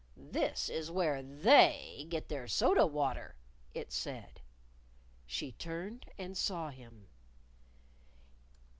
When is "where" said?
0.89-1.21